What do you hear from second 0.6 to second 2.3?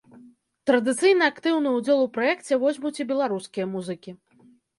Традыцыйна актыўны ўдзел у